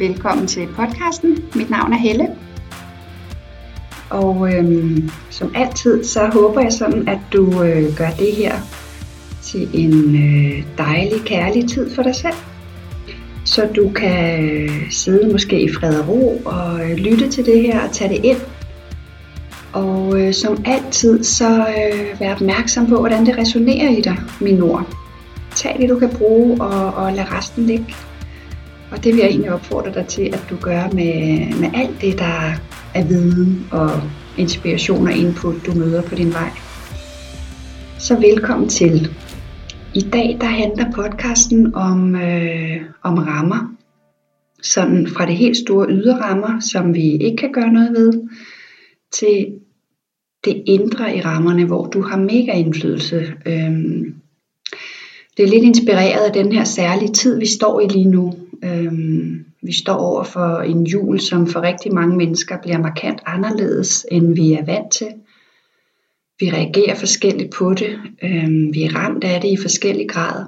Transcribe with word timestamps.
Velkommen 0.00 0.46
til 0.46 0.68
podcasten. 0.76 1.44
Mit 1.54 1.70
navn 1.70 1.92
er 1.92 1.96
Helle. 1.96 2.28
Og 4.10 4.54
øhm, 4.54 5.10
som 5.30 5.52
altid, 5.54 6.04
så 6.04 6.26
håber 6.32 6.60
jeg 6.60 6.72
sådan, 6.72 7.08
at 7.08 7.18
du 7.32 7.62
øh, 7.62 7.96
gør 7.96 8.10
det 8.18 8.32
her 8.32 8.54
til 9.42 9.68
en 9.74 10.14
øh, 10.14 10.64
dejlig, 10.78 11.20
kærlig 11.24 11.68
tid 11.68 11.94
for 11.94 12.02
dig 12.02 12.14
selv. 12.14 12.34
Så 13.44 13.68
du 13.76 13.90
kan 13.90 14.44
øh, 14.44 14.90
sidde 14.90 15.32
måske 15.32 15.62
i 15.62 15.72
fred 15.72 16.00
og 16.00 16.08
ro 16.08 16.42
og 16.44 16.90
øh, 16.90 16.96
lytte 16.96 17.30
til 17.30 17.46
det 17.46 17.62
her 17.62 17.80
og 17.80 17.92
tage 17.92 18.14
det 18.14 18.24
ind. 18.24 18.40
Og 19.72 20.20
øh, 20.20 20.34
som 20.34 20.64
altid, 20.64 21.24
så 21.24 21.58
øh, 21.58 22.20
vær 22.20 22.34
opmærksom 22.34 22.86
på, 22.86 22.98
hvordan 22.98 23.26
det 23.26 23.38
resonerer 23.38 23.90
i 23.90 24.00
dig, 24.00 24.16
min 24.40 24.62
ord. 24.62 24.86
Tag 25.54 25.76
det, 25.80 25.88
du 25.88 25.98
kan 25.98 26.10
bruge, 26.18 26.60
og, 26.60 26.94
og 26.94 27.12
lad 27.12 27.32
resten 27.32 27.66
ligge. 27.66 27.94
Og 28.92 29.04
det 29.04 29.14
vil 29.14 29.20
jeg 29.20 29.28
egentlig 29.28 29.52
opfordre 29.52 29.94
dig 29.94 30.06
til, 30.06 30.22
at 30.22 30.46
du 30.50 30.56
gør 30.56 30.82
med, 30.82 31.14
med 31.60 31.70
alt 31.74 32.00
det, 32.00 32.18
der 32.18 32.54
er 32.94 33.04
viden 33.08 33.66
og 33.72 33.90
inspiration 34.38 35.06
og 35.06 35.12
input, 35.12 35.54
du 35.66 35.72
møder 35.74 36.02
på 36.02 36.14
din 36.14 36.32
vej. 36.32 36.50
Så 37.98 38.20
velkommen 38.20 38.68
til. 38.68 39.10
I 39.94 40.00
dag 40.00 40.36
der 40.40 40.46
handler 40.46 40.92
podcasten 40.94 41.74
om, 41.74 42.16
øh, 42.16 42.80
om 43.02 43.18
rammer. 43.18 43.74
Sådan 44.62 45.06
fra 45.06 45.26
det 45.26 45.36
helt 45.36 45.56
store 45.56 45.86
ydre 45.90 46.20
rammer, 46.20 46.60
som 46.60 46.94
vi 46.94 47.16
ikke 47.16 47.36
kan 47.36 47.52
gøre 47.52 47.72
noget 47.72 47.92
ved, 47.92 48.12
til 49.12 49.46
det 50.44 50.62
indre 50.66 51.16
i 51.16 51.20
rammerne, 51.20 51.64
hvor 51.64 51.86
du 51.86 52.02
har 52.02 52.16
mega 52.16 52.52
indflydelse. 52.52 53.32
Øhm, 53.46 54.14
det 55.36 55.44
er 55.44 55.48
lidt 55.48 55.64
inspireret 55.64 56.26
af 56.26 56.32
den 56.32 56.52
her 56.52 56.64
særlige 56.64 57.12
tid, 57.12 57.38
vi 57.38 57.46
står 57.46 57.80
i 57.80 57.88
lige 57.88 58.08
nu. 58.08 58.34
Øhm, 58.64 59.44
vi 59.62 59.72
står 59.72 59.94
over 59.94 60.24
for 60.24 60.60
en 60.60 60.86
jul, 60.86 61.20
som 61.20 61.46
for 61.46 61.60
rigtig 61.60 61.94
mange 61.94 62.16
mennesker 62.16 62.56
bliver 62.62 62.78
markant 62.78 63.20
anderledes, 63.26 64.06
end 64.10 64.34
vi 64.34 64.52
er 64.52 64.64
vant 64.64 64.92
til. 64.92 65.08
Vi 66.40 66.50
reagerer 66.50 66.94
forskelligt 66.94 67.52
på 67.52 67.74
det. 67.74 67.98
Øhm, 68.22 68.74
vi 68.74 68.82
er 68.82 68.96
ramt 68.96 69.24
af 69.24 69.40
det 69.40 69.48
i 69.48 69.56
forskellig 69.62 70.08
grad. 70.08 70.44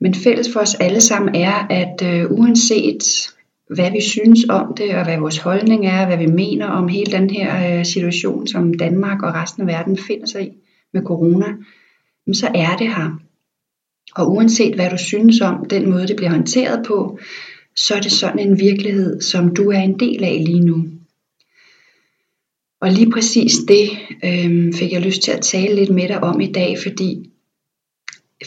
Men 0.00 0.14
fælles 0.14 0.52
for 0.52 0.60
os 0.60 0.74
alle 0.74 1.00
sammen 1.00 1.34
er, 1.34 1.66
at 1.70 2.02
øh, 2.04 2.30
uanset 2.30 3.32
hvad 3.74 3.90
vi 3.90 4.00
synes 4.00 4.44
om 4.48 4.74
det, 4.76 4.94
og 4.94 5.04
hvad 5.04 5.18
vores 5.18 5.38
holdning 5.38 5.86
er, 5.86 6.06
hvad 6.06 6.16
vi 6.16 6.26
mener 6.26 6.66
om 6.66 6.88
hele 6.88 7.12
den 7.12 7.30
her 7.30 7.78
øh, 7.78 7.84
situation, 7.84 8.46
som 8.46 8.74
Danmark 8.74 9.22
og 9.22 9.34
resten 9.34 9.62
af 9.62 9.66
verden 9.66 9.96
finder 9.96 10.26
sig 10.26 10.42
i 10.46 10.50
med 10.92 11.02
corona, 11.02 11.46
så 12.32 12.50
er 12.54 12.76
det 12.76 12.88
her. 12.88 13.18
Og 14.14 14.32
uanset 14.32 14.74
hvad 14.74 14.90
du 14.90 14.98
synes 14.98 15.40
om 15.40 15.64
den 15.70 15.90
måde, 15.90 16.08
det 16.08 16.16
bliver 16.16 16.30
håndteret 16.30 16.86
på, 16.86 17.18
så 17.76 17.94
er 17.94 18.00
det 18.00 18.12
sådan 18.12 18.38
en 18.38 18.58
virkelighed, 18.58 19.20
som 19.20 19.54
du 19.54 19.70
er 19.70 19.78
en 19.78 19.98
del 20.00 20.24
af 20.24 20.44
lige 20.44 20.60
nu. 20.60 20.84
Og 22.80 22.90
lige 22.90 23.10
præcis 23.10 23.52
det 23.68 23.90
øh, 24.24 24.74
fik 24.74 24.92
jeg 24.92 25.00
lyst 25.00 25.22
til 25.22 25.32
at 25.32 25.40
tale 25.40 25.74
lidt 25.74 25.90
med 25.90 26.08
dig 26.08 26.22
om 26.22 26.40
i 26.40 26.52
dag, 26.52 26.76
fordi 26.82 27.30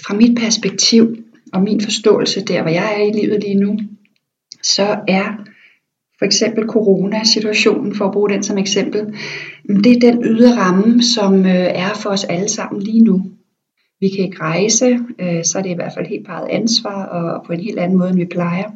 fra 0.05 0.15
mit 0.15 0.37
perspektiv 0.37 1.17
og 1.53 1.61
min 1.61 1.81
forståelse 1.81 2.45
der, 2.45 2.61
hvor 2.61 2.71
jeg 2.71 2.95
er 2.97 3.03
i 3.03 3.21
livet 3.21 3.41
lige 3.41 3.55
nu, 3.55 3.79
så 4.63 4.99
er 5.07 5.45
for 6.19 6.25
eksempel 6.25 6.67
coronasituationen, 6.67 7.95
for 7.95 8.05
at 8.05 8.11
bruge 8.11 8.29
den 8.29 8.43
som 8.43 8.57
eksempel, 8.57 9.01
det 9.83 9.91
er 9.95 9.99
den 9.99 10.23
ydre 10.25 10.55
ramme, 10.55 11.03
som 11.03 11.45
øh, 11.45 11.51
er 11.55 11.93
for 11.93 12.09
os 12.09 12.23
alle 12.23 12.49
sammen 12.49 12.81
lige 12.81 13.03
nu. 13.03 13.31
Vi 13.99 14.09
kan 14.09 14.25
ikke 14.25 14.39
rejse, 14.39 14.99
øh, 15.19 15.43
så 15.43 15.57
er 15.57 15.61
det 15.61 15.69
i 15.69 15.73
hvert 15.73 15.93
fald 15.93 16.05
helt 16.07 16.27
eget 16.27 16.47
ansvar, 16.49 17.05
og 17.05 17.45
på 17.45 17.53
en 17.53 17.59
helt 17.59 17.79
anden 17.79 17.97
måde, 17.97 18.09
end 18.09 18.17
vi 18.17 18.25
plejer. 18.25 18.71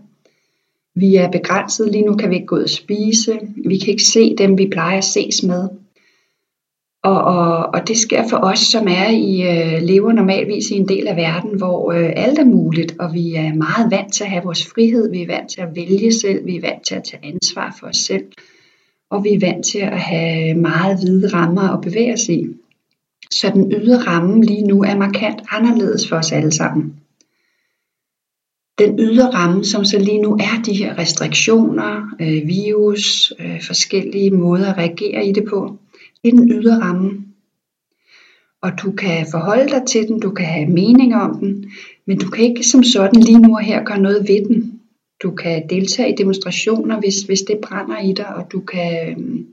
Vi 0.96 1.16
er 1.16 1.32
begrænset, 1.32 1.92
lige 1.92 2.06
nu 2.06 2.16
kan 2.16 2.30
vi 2.30 2.36
ikke 2.36 2.48
gå 2.48 2.56
ud 2.56 2.64
og 2.64 2.70
spise, 2.70 3.40
vi 3.66 3.78
kan 3.78 3.88
ikke 3.88 4.04
se 4.04 4.36
dem, 4.36 4.58
vi 4.58 4.70
plejer 4.72 4.98
at 4.98 5.04
ses 5.04 5.44
med. 5.44 5.70
Og, 7.04 7.24
og, 7.24 7.66
og 7.74 7.88
det 7.88 7.98
sker 7.98 8.28
for 8.30 8.38
os, 8.38 8.60
som 8.60 8.88
er 8.88 9.10
i 9.10 9.42
øh, 9.42 9.82
lever 9.82 10.14
normalvis 10.14 10.72
i 10.72 10.76
en 10.76 10.88
del 10.88 11.08
af 11.08 11.16
verden, 11.16 11.58
hvor 11.58 11.92
øh, 11.92 12.14
alt 12.16 12.40
er 12.40 12.46
muligt, 12.46 12.96
og 13.00 13.14
vi 13.14 13.36
er 13.36 13.54
meget 13.54 13.92
vant 13.92 14.14
til 14.14 14.24
at 14.24 14.30
have 14.30 14.44
vores 14.44 14.66
frihed, 14.66 15.12
vi 15.12 15.22
er 15.22 15.28
vant 15.28 15.50
til 15.50 15.62
at 15.62 15.76
vælge 15.76 16.14
selv, 16.14 16.46
vi 16.46 16.56
er 16.56 16.62
vant 16.62 16.86
til 16.86 16.96
at 16.96 17.04
tage 17.04 17.26
ansvar 17.26 17.76
for 17.80 17.88
os 17.88 17.98
selv, 17.98 18.26
og 19.10 19.24
vi 19.24 19.30
er 19.30 19.40
vant 19.40 19.66
til 19.66 19.80
at 19.80 20.00
have 20.00 20.54
meget 20.54 21.00
hvide 21.00 21.28
rammer 21.28 21.70
at 21.78 21.82
bevæge 21.82 22.14
os 22.14 22.30
i. 22.30 22.48
Så 23.32 23.52
den 23.54 23.72
ydre 23.72 23.98
ramme 23.98 24.42
lige 24.44 24.68
nu 24.68 24.84
er 24.84 24.98
markant 24.98 25.42
anderledes 25.50 26.10
for 26.10 26.16
os 26.16 26.32
alle 26.32 26.52
sammen. 26.52 26.96
Den 28.80 29.00
ydre 29.00 29.30
ramme, 29.30 29.66
som 29.66 29.86
så 29.86 30.00
lige 30.00 30.22
nu 30.22 30.34
er 30.34 30.62
de 30.66 30.74
her 30.74 30.98
restriktioner, 30.98 32.16
øh, 32.22 32.48
virus, 32.48 33.34
øh, 33.40 33.62
forskellige 33.64 34.32
måder 34.32 34.72
at 34.72 34.78
reagere 34.78 35.26
i 35.26 35.32
det 35.32 35.46
på, 35.50 35.78
det 36.24 36.34
er 36.34 36.36
den 36.36 36.52
ydre 36.52 36.80
ramme. 36.80 37.26
Og 38.62 38.72
du 38.82 38.92
kan 38.92 39.28
forholde 39.32 39.70
dig 39.70 39.82
til 39.88 40.08
den, 40.08 40.20
du 40.20 40.32
kan 40.32 40.46
have 40.46 40.70
mening 40.70 41.16
om 41.16 41.40
den, 41.40 41.72
men 42.08 42.18
du 42.18 42.30
kan 42.30 42.46
ikke 42.46 42.64
som 42.64 42.84
sådan 42.84 43.22
lige 43.22 43.40
nu 43.40 43.56
og 43.56 43.62
her 43.62 43.84
gøre 43.84 44.00
noget 44.00 44.28
ved 44.28 44.46
den. 44.46 44.80
Du 45.24 45.32
kan 45.32 45.70
deltage 45.70 46.14
i 46.14 46.16
demonstrationer, 46.16 47.00
hvis, 47.00 47.22
hvis 47.22 47.42
det 47.42 47.60
brænder 47.64 48.00
i 48.00 48.14
dig, 48.14 48.36
og 48.36 48.52
du 48.52 48.60
kan 48.60 49.10
øhm, 49.10 49.48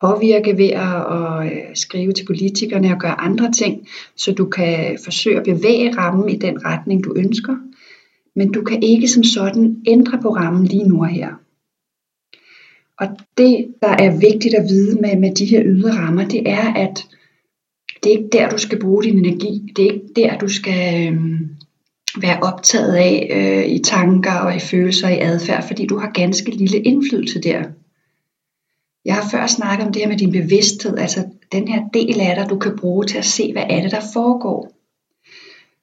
påvirke 0.00 0.58
ved 0.58 0.70
at 0.70 1.46
øh, 1.46 1.76
skrive 1.76 2.12
til 2.12 2.26
politikerne 2.26 2.92
og 2.92 3.00
gøre 3.00 3.20
andre 3.20 3.52
ting, 3.52 3.88
så 4.16 4.32
du 4.32 4.44
kan 4.44 4.98
forsøge 5.04 5.38
at 5.38 5.44
bevæge 5.44 5.96
rammen 5.96 6.28
i 6.28 6.36
den 6.36 6.64
retning, 6.64 7.04
du 7.04 7.14
ønsker. 7.16 7.56
Men 8.36 8.52
du 8.52 8.62
kan 8.62 8.82
ikke 8.82 9.08
som 9.08 9.24
sådan 9.24 9.82
ændre 9.86 10.18
på 10.22 10.28
rammen 10.28 10.64
lige 10.64 10.88
nu 10.88 11.00
og 11.00 11.08
her. 11.08 11.28
Og 12.98 13.08
det, 13.38 13.74
der 13.82 13.88
er 13.88 14.20
vigtigt 14.20 14.54
at 14.54 14.68
vide 14.68 15.00
med, 15.00 15.16
med 15.16 15.34
de 15.34 15.44
her 15.44 15.62
ydre 15.64 15.90
rammer, 15.90 16.28
det 16.28 16.42
er, 16.48 16.72
at 16.74 17.06
det 18.02 18.12
er 18.12 18.16
ikke 18.16 18.28
der, 18.32 18.48
du 18.48 18.58
skal 18.58 18.80
bruge 18.80 19.02
din 19.02 19.18
energi. 19.18 19.72
Det 19.76 19.84
er 19.86 19.92
ikke 19.92 20.08
der, 20.16 20.38
du 20.38 20.48
skal 20.48 21.12
øh, 21.12 21.40
være 22.22 22.40
optaget 22.42 22.94
af 22.94 23.28
øh, 23.30 23.74
i 23.74 23.78
tanker 23.78 24.34
og 24.34 24.56
i 24.56 24.60
følelser 24.60 25.06
og 25.08 25.14
i 25.14 25.18
adfærd, 25.18 25.66
fordi 25.66 25.86
du 25.86 25.98
har 25.98 26.10
ganske 26.10 26.50
lille 26.50 26.78
indflydelse 26.78 27.40
der. 27.40 27.62
Jeg 29.04 29.14
har 29.14 29.30
før 29.30 29.46
snakket 29.46 29.86
om 29.86 29.92
det 29.92 30.02
her 30.02 30.08
med 30.08 30.18
din 30.18 30.32
bevidsthed, 30.32 30.98
altså 30.98 31.24
den 31.52 31.68
her 31.68 31.88
del 31.94 32.20
af 32.20 32.36
dig, 32.36 32.50
du 32.50 32.58
kan 32.58 32.76
bruge 32.76 33.04
til 33.04 33.18
at 33.18 33.24
se, 33.24 33.52
hvad 33.52 33.64
er 33.70 33.82
det, 33.82 33.90
der 33.90 34.00
foregår. 34.12 34.78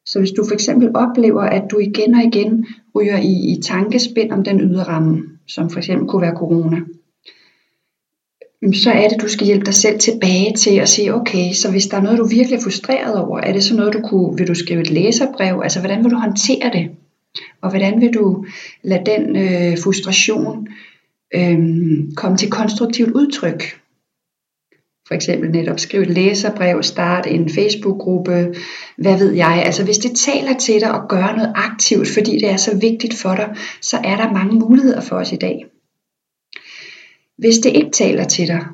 Så 0.05 0.19
hvis 0.19 0.31
du 0.31 0.45
for 0.47 0.53
eksempel 0.53 0.95
oplever, 0.95 1.41
at 1.41 1.63
du 1.71 1.79
igen 1.79 2.15
og 2.15 2.23
igen 2.23 2.65
ryger 2.95 3.17
i, 3.17 3.53
i 3.53 3.61
tankespind 3.61 4.31
om 4.31 4.43
den 4.43 4.61
ydre 4.61 4.83
ramme, 4.83 5.23
som 5.47 5.69
for 5.69 5.77
eksempel 5.77 6.07
kunne 6.07 6.21
være 6.21 6.37
corona, 6.37 6.77
mm, 8.61 8.73
så 8.73 8.91
er 8.91 9.07
det, 9.07 9.21
du 9.21 9.27
skal 9.27 9.47
hjælpe 9.47 9.65
dig 9.65 9.73
selv 9.73 9.99
tilbage 9.99 10.53
til 10.53 10.79
at 10.79 10.89
sige, 10.89 11.15
okay, 11.15 11.53
så 11.53 11.71
hvis 11.71 11.87
der 11.87 11.97
er 11.97 12.01
noget, 12.01 12.17
du 12.17 12.27
virkelig 12.27 12.57
er 12.57 12.63
frustreret 12.63 13.19
over, 13.19 13.39
er 13.39 13.53
det 13.53 13.63
så 13.63 13.75
noget, 13.75 13.93
du 13.93 14.01
kunne, 14.01 14.37
vil 14.37 14.47
du 14.47 14.55
skrive 14.55 14.81
et 14.81 14.91
læserbrev? 14.91 15.61
Altså, 15.63 15.79
hvordan 15.79 16.03
vil 16.03 16.11
du 16.11 16.17
håndtere 16.17 16.71
det? 16.73 16.89
Og 17.61 17.69
hvordan 17.69 18.01
vil 18.01 18.13
du 18.13 18.45
lade 18.83 19.05
den 19.05 19.35
øh, 19.35 19.77
frustration 19.83 20.67
øhm, 21.33 22.11
komme 22.15 22.37
til 22.37 22.49
konstruktivt 22.49 23.11
udtryk? 23.11 23.63
For 25.07 25.15
eksempel 25.15 25.51
netop 25.51 25.79
skrive 25.79 26.03
et 26.03 26.09
læserbrev, 26.09 26.83
starte 26.83 27.29
en 27.29 27.49
Facebook-gruppe, 27.49 28.55
hvad 28.97 29.17
ved 29.17 29.33
jeg. 29.33 29.63
Altså 29.65 29.83
hvis 29.83 29.97
det 29.97 30.15
taler 30.15 30.57
til 30.57 30.81
dig 30.81 30.91
og 31.01 31.09
gør 31.09 31.35
noget 31.35 31.53
aktivt, 31.55 32.07
fordi 32.07 32.31
det 32.31 32.49
er 32.49 32.57
så 32.57 32.77
vigtigt 32.77 33.13
for 33.13 33.35
dig, 33.35 33.55
så 33.81 33.97
er 34.03 34.17
der 34.17 34.33
mange 34.33 34.59
muligheder 34.59 35.01
for 35.01 35.15
os 35.15 35.31
i 35.31 35.35
dag. 35.35 35.65
Hvis 37.37 37.57
det 37.57 37.75
ikke 37.75 37.91
taler 37.91 38.23
til 38.23 38.47
dig, 38.47 38.65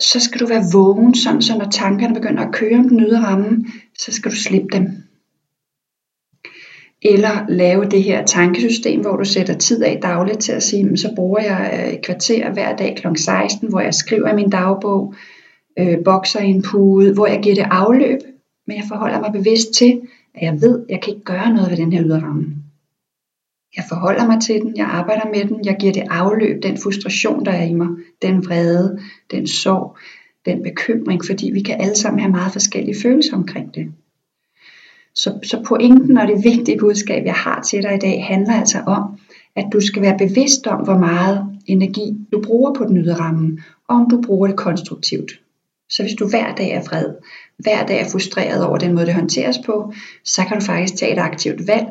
så 0.00 0.20
skal 0.20 0.40
du 0.40 0.46
være 0.46 0.64
vågen, 0.72 1.14
sådan 1.14 1.42
så 1.42 1.58
når 1.58 1.68
tankerne 1.70 2.14
begynder 2.14 2.46
at 2.46 2.54
køre 2.54 2.78
om 2.78 2.88
den 2.88 3.00
ydre 3.00 3.20
ramme, 3.20 3.64
så 3.98 4.12
skal 4.12 4.30
du 4.30 4.36
slippe 4.36 4.68
dem. 4.72 5.05
Eller 7.02 7.48
lave 7.48 7.84
det 7.84 8.02
her 8.02 8.24
tankesystem, 8.24 9.00
hvor 9.00 9.16
du 9.16 9.24
sætter 9.24 9.54
tid 9.54 9.82
af 9.82 9.98
dagligt 10.02 10.40
til 10.40 10.52
at 10.52 10.62
sige, 10.62 10.96
så 10.96 11.12
bruger 11.16 11.40
jeg 11.40 11.70
øh, 11.74 11.92
et 11.92 12.02
kvarter 12.02 12.52
hver 12.52 12.76
dag 12.76 12.96
kl. 12.96 13.06
16, 13.16 13.68
hvor 13.68 13.80
jeg 13.80 13.94
skriver 13.94 14.32
i 14.32 14.34
min 14.34 14.50
dagbog, 14.50 15.14
øh, 15.78 16.04
bokser 16.04 16.40
i 16.40 16.46
en 16.46 16.62
pude, 16.62 17.14
hvor 17.14 17.26
jeg 17.26 17.40
giver 17.42 17.54
det 17.54 17.66
afløb, 17.70 18.18
men 18.66 18.76
jeg 18.76 18.84
forholder 18.88 19.20
mig 19.20 19.32
bevidst 19.32 19.72
til, 19.72 20.00
at 20.34 20.42
jeg 20.42 20.60
ved, 20.60 20.80
at 20.80 20.90
jeg 20.90 21.00
kan 21.00 21.12
ikke 21.12 21.24
gøre 21.24 21.54
noget 21.54 21.70
ved 21.70 21.76
den 21.76 21.92
her 21.92 22.04
ydre 22.04 22.22
ramme. 22.22 22.46
Jeg 23.76 23.84
forholder 23.88 24.26
mig 24.26 24.40
til 24.40 24.60
den, 24.60 24.76
jeg 24.76 24.86
arbejder 24.86 25.30
med 25.34 25.44
den, 25.44 25.64
jeg 25.64 25.76
giver 25.80 25.92
det 25.92 26.02
afløb, 26.10 26.62
den 26.62 26.78
frustration, 26.78 27.44
der 27.44 27.52
er 27.52 27.64
i 27.64 27.74
mig, 27.74 27.88
den 28.22 28.46
vrede, 28.46 28.98
den 29.30 29.46
sorg, 29.46 29.96
den 30.46 30.62
bekymring, 30.62 31.24
fordi 31.24 31.50
vi 31.50 31.60
kan 31.60 31.80
alle 31.80 31.96
sammen 31.96 32.20
have 32.20 32.32
meget 32.32 32.52
forskellige 32.52 33.00
følelser 33.02 33.36
omkring 33.36 33.74
det. 33.74 33.92
Så, 35.16 35.38
så 35.42 35.62
pointen 35.66 36.18
og 36.18 36.28
det 36.28 36.44
vigtige 36.44 36.78
budskab, 36.78 37.24
jeg 37.24 37.34
har 37.34 37.62
til 37.62 37.82
dig 37.82 37.94
i 37.94 37.98
dag, 37.98 38.24
handler 38.24 38.54
altså 38.54 38.78
om, 38.86 39.18
at 39.56 39.66
du 39.72 39.80
skal 39.80 40.02
være 40.02 40.18
bevidst 40.18 40.66
om, 40.66 40.84
hvor 40.84 40.98
meget 40.98 41.44
energi 41.66 42.16
du 42.32 42.42
bruger 42.42 42.74
på 42.74 42.84
den 42.84 42.98
ydre 42.98 43.14
ramme, 43.14 43.58
og 43.88 43.96
om 43.96 44.10
du 44.10 44.20
bruger 44.20 44.46
det 44.46 44.56
konstruktivt. 44.56 45.40
Så 45.90 46.02
hvis 46.02 46.14
du 46.14 46.28
hver 46.28 46.54
dag 46.54 46.70
er 46.70 46.82
vred, 46.82 47.14
hver 47.58 47.86
dag 47.86 48.00
er 48.00 48.08
frustreret 48.12 48.66
over 48.66 48.78
den 48.78 48.94
måde, 48.94 49.06
det 49.06 49.14
håndteres 49.14 49.58
på, 49.66 49.92
så 50.24 50.42
kan 50.48 50.58
du 50.58 50.64
faktisk 50.64 50.96
tage 50.96 51.12
et 51.12 51.18
aktivt 51.18 51.66
valg 51.66 51.86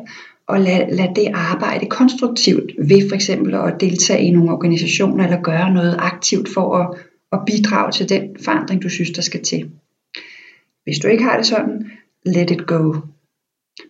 og 0.46 0.60
lad, 0.60 0.96
lad 0.96 1.14
det 1.14 1.30
arbejde 1.34 1.86
konstruktivt 1.86 2.72
ved 2.78 3.08
for 3.08 3.14
eksempel 3.14 3.54
at 3.54 3.80
deltage 3.80 4.22
i 4.22 4.30
nogle 4.30 4.52
organisationer 4.52 5.24
eller 5.24 5.42
gøre 5.42 5.74
noget 5.74 5.96
aktivt 5.98 6.48
for 6.54 6.76
at, 6.76 6.98
at 7.32 7.38
bidrage 7.46 7.92
til 7.92 8.08
den 8.08 8.36
forandring, 8.44 8.82
du 8.82 8.88
synes, 8.88 9.10
der 9.10 9.22
skal 9.22 9.42
til. 9.42 9.70
Hvis 10.84 10.98
du 10.98 11.08
ikke 11.08 11.24
har 11.24 11.36
det 11.36 11.46
sådan, 11.46 11.90
let 12.26 12.50
it 12.50 12.66
go. 12.66 12.94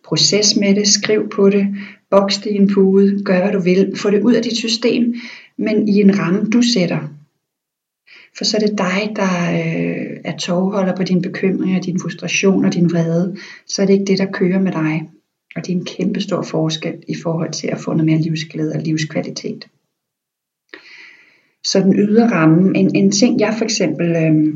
Proces 0.04 0.56
med 0.56 0.74
det, 0.74 0.88
skriv 0.88 1.28
på 1.28 1.50
det, 1.50 1.66
boks 2.10 2.38
det 2.38 2.50
i 2.50 2.54
en 2.54 2.74
pude, 2.74 3.24
gør 3.24 3.40
hvad 3.40 3.52
du 3.52 3.60
vil, 3.60 3.92
få 3.96 4.10
det 4.10 4.22
ud 4.22 4.34
af 4.34 4.42
dit 4.42 4.56
system, 4.56 5.14
men 5.58 5.88
i 5.88 6.00
en 6.00 6.18
ramme, 6.18 6.50
du 6.50 6.62
sætter. 6.62 6.98
For 8.38 8.44
så 8.44 8.56
er 8.56 8.66
det 8.66 8.78
dig, 8.78 9.16
der 9.16 9.32
øh, 9.52 10.20
er 10.24 10.36
tovholder 10.36 10.96
på 10.96 11.02
dine 11.02 11.22
bekymringer, 11.22 11.80
din 11.80 12.00
frustration 12.00 12.64
og 12.64 12.74
din 12.74 12.90
vrede. 12.90 13.36
Så 13.66 13.82
er 13.82 13.86
det 13.86 13.92
ikke 13.92 14.04
det, 14.04 14.18
der 14.18 14.32
kører 14.32 14.60
med 14.60 14.72
dig. 14.72 15.10
Og 15.56 15.66
det 15.66 15.72
er 15.72 15.76
en 15.76 15.84
kæmpe 15.84 16.20
stor 16.20 16.42
forskel 16.42 16.94
i 17.08 17.14
forhold 17.22 17.52
til 17.52 17.66
at 17.66 17.78
få 17.78 17.92
noget 17.92 18.06
mere 18.06 18.20
livsglæde 18.20 18.72
og 18.74 18.80
livskvalitet. 18.80 19.68
Så 21.64 21.80
den 21.80 21.96
ydre 21.98 22.30
ramme, 22.30 22.78
en, 22.78 22.96
en 22.96 23.10
ting 23.10 23.40
jeg 23.40 23.54
for 23.58 23.64
eksempel 23.64 24.16
øh, 24.16 24.54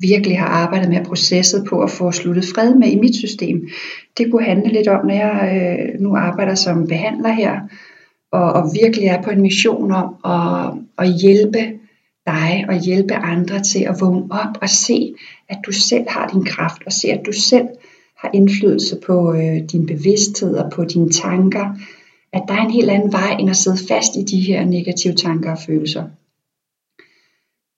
virkelig 0.00 0.38
har 0.38 0.46
arbejdet 0.46 0.88
med 0.88 1.04
processet 1.04 1.66
på 1.68 1.80
at 1.80 1.90
få 1.90 2.12
sluttet 2.12 2.44
fred 2.54 2.74
med 2.74 2.88
i 2.88 2.98
mit 2.98 3.16
system, 3.16 3.68
det 4.18 4.30
kunne 4.30 4.44
handle 4.44 4.72
lidt 4.72 4.88
om, 4.88 5.06
når 5.06 5.14
jeg 5.14 5.36
øh, 5.56 6.00
nu 6.00 6.16
arbejder 6.16 6.54
som 6.54 6.86
behandler 6.86 7.32
her, 7.32 7.60
og, 8.32 8.52
og 8.52 8.70
virkelig 8.82 9.06
er 9.06 9.22
på 9.22 9.30
en 9.30 9.42
mission 9.42 9.92
om 9.92 10.14
at, 10.24 11.06
at 11.06 11.12
hjælpe 11.20 11.58
dig 12.26 12.64
og 12.68 12.80
hjælpe 12.80 13.14
andre 13.14 13.62
til 13.62 13.84
at 13.84 13.96
vågne 14.00 14.24
op 14.30 14.58
og 14.62 14.68
se, 14.68 15.14
at 15.48 15.58
du 15.66 15.72
selv 15.72 16.04
har 16.08 16.28
din 16.28 16.44
kraft, 16.44 16.82
og 16.86 16.92
se, 16.92 17.08
at 17.08 17.26
du 17.26 17.32
selv 17.32 17.68
har 18.18 18.30
indflydelse 18.34 18.96
på 19.06 19.34
øh, 19.34 19.56
din 19.72 19.86
bevidsthed 19.86 20.54
og 20.54 20.72
på 20.72 20.84
dine 20.84 21.10
tanker, 21.10 21.74
at 22.32 22.42
der 22.48 22.54
er 22.54 22.64
en 22.64 22.70
helt 22.70 22.90
anden 22.90 23.12
vej 23.12 23.36
end 23.40 23.50
at 23.50 23.56
sidde 23.56 23.78
fast 23.88 24.16
i 24.16 24.22
de 24.22 24.40
her 24.40 24.64
negative 24.64 25.14
tanker 25.14 25.50
og 25.50 25.58
følelser. 25.66 26.04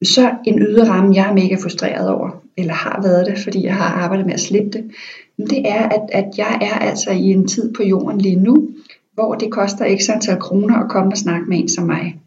Så 0.04 0.34
en 0.46 0.58
ydre 0.58 0.88
ramme, 0.88 1.14
jeg 1.14 1.28
er 1.30 1.34
mega 1.34 1.56
frustreret 1.62 2.10
over, 2.10 2.42
eller 2.56 2.72
har 2.74 3.02
været 3.02 3.26
det, 3.26 3.38
fordi 3.38 3.64
jeg 3.64 3.74
har 3.74 4.02
arbejdet 4.02 4.26
med 4.26 4.34
at 4.34 4.40
slippe 4.40 4.70
det, 4.70 4.90
det 5.38 5.68
er, 5.68 5.88
at, 5.88 6.10
at 6.12 6.38
jeg 6.38 6.58
er 6.62 6.78
altså 6.78 7.10
i 7.10 7.22
en 7.22 7.48
tid 7.48 7.74
på 7.74 7.82
jorden 7.82 8.20
lige 8.20 8.36
nu, 8.36 8.68
hvor 9.14 9.34
det 9.34 9.50
koster 9.50 9.96
x 9.98 10.08
antal 10.10 10.40
kroner 10.40 10.78
at 10.78 10.90
komme 10.90 11.12
og 11.12 11.16
snakke 11.16 11.46
med 11.48 11.58
en 11.58 11.68
som 11.68 11.86
mig. 11.86 12.20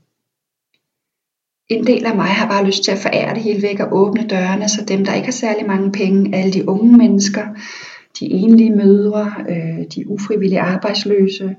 En 1.70 1.88
del 1.88 2.06
af 2.06 2.16
mig 2.16 2.26
har 2.26 2.50
bare 2.50 2.66
lyst 2.66 2.84
til 2.84 2.92
at 2.92 2.98
forære 2.98 3.34
det 3.34 3.44
hele 3.44 3.62
væk 3.62 3.80
og 3.80 3.88
åbne 3.92 4.28
dørene, 4.28 4.70
så 4.70 4.86
dem, 4.86 5.06
der 5.06 5.14
ikke 5.14 5.26
har 5.26 5.32
særlig 5.32 5.68
mange 5.68 5.92
penge, 5.92 6.36
alle 6.38 6.54
de 6.54 6.70
unge 6.70 6.98
mennesker, 6.98 7.46
de 8.20 8.26
enlige 8.26 8.76
mødre, 8.76 9.34
øh, 9.50 9.86
de 9.96 10.10
ufrivillige 10.10 10.62
arbejdsløse, 10.62 11.56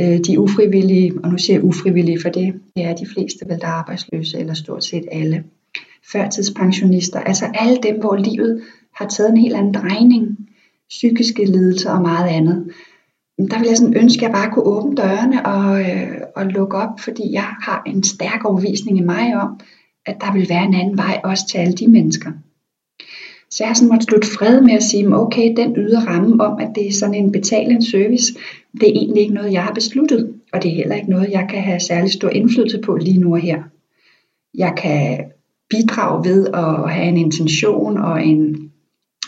øh, 0.00 0.18
de 0.18 0.40
ufrivillige, 0.40 1.12
og 1.24 1.30
nu 1.30 1.38
siger 1.38 1.56
jeg 1.56 1.64
ufrivillige 1.64 2.20
for 2.22 2.28
det, 2.28 2.54
det 2.76 2.84
er 2.84 2.94
de 2.94 3.06
fleste 3.06 3.48
vel, 3.48 3.60
der 3.60 3.66
er 3.66 3.72
arbejdsløse, 3.72 4.38
eller 4.38 4.54
stort 4.54 4.84
set 4.84 5.04
alle. 5.12 5.44
Førtidspensionister, 6.12 7.20
altså 7.20 7.44
alle 7.54 7.78
dem, 7.82 8.00
hvor 8.00 8.16
livet 8.16 8.62
har 8.94 9.08
taget 9.08 9.30
en 9.30 9.36
helt 9.36 9.54
anden 9.54 9.74
drejning, 9.74 10.38
psykiske 10.88 11.44
lidelser 11.44 11.90
og 11.90 12.02
meget 12.02 12.28
andet. 12.28 12.70
Der 13.50 13.58
vil 13.58 13.68
jeg 13.68 13.76
sådan 13.76 13.96
ønske, 13.96 14.18
at 14.18 14.22
jeg 14.22 14.32
bare 14.32 14.50
kunne 14.50 14.64
åbne 14.64 14.96
dørene 14.96 15.46
og, 15.46 15.80
øh, 15.80 16.20
og 16.36 16.46
lukke 16.46 16.76
op, 16.76 17.00
fordi 17.00 17.32
jeg 17.32 17.48
har 17.62 17.82
en 17.86 18.02
stærk 18.02 18.44
overvisning 18.44 18.98
i 18.98 19.02
mig 19.02 19.36
om, 19.42 19.60
at 20.06 20.16
der 20.20 20.32
vil 20.32 20.48
være 20.48 20.64
en 20.64 20.74
anden 20.74 20.96
vej 20.96 21.20
også 21.24 21.46
til 21.46 21.58
alle 21.58 21.72
de 21.72 21.88
mennesker. 21.88 22.30
Så 23.50 23.64
jeg 23.64 23.68
har 23.68 23.74
sådan 23.74 23.88
måttet 23.88 24.08
slutte 24.08 24.28
fred 24.28 24.60
med 24.60 24.72
at 24.72 24.82
sige, 24.82 25.16
okay, 25.16 25.56
den 25.56 25.76
ydre 25.76 25.98
ramme 25.98 26.44
om, 26.44 26.60
at 26.60 26.70
det 26.74 26.86
er 26.86 26.92
sådan 26.92 27.14
en 27.14 27.32
betalende 27.32 27.90
service, 27.90 28.32
det 28.80 28.88
er 28.88 28.92
egentlig 28.92 29.22
ikke 29.22 29.34
noget, 29.34 29.52
jeg 29.52 29.62
har 29.62 29.72
besluttet, 29.72 30.34
og 30.52 30.62
det 30.62 30.70
er 30.70 30.74
heller 30.76 30.96
ikke 30.96 31.10
noget, 31.10 31.30
jeg 31.30 31.46
kan 31.50 31.62
have 31.62 31.80
særlig 31.80 32.12
stor 32.12 32.28
indflydelse 32.28 32.80
på 32.80 32.96
lige 32.96 33.20
nu 33.20 33.32
og 33.32 33.40
her. 33.40 33.62
Jeg 34.54 34.74
kan 34.76 35.24
bidrage 35.70 36.24
ved 36.24 36.46
at 36.54 36.90
have 36.90 37.08
en 37.08 37.16
intention 37.16 37.98
og 37.98 38.24
en, 38.26 38.70